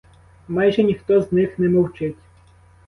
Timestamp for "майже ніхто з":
0.47-1.31